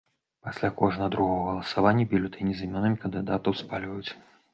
Пасля 0.45 0.69
кожнага 0.79 1.09
другога 1.15 1.43
галасавання 1.49 2.05
бюлетэні 2.13 2.53
з 2.61 2.71
імёнамі 2.71 2.97
кандыдатаў 3.05 3.59
спальваюць. 3.61 4.11